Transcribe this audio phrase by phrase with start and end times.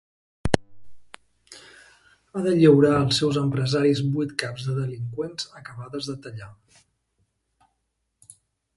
[2.31, 6.53] Ha de lliurar als seus empresaris vuit caps de delinqüents acabades de tallar.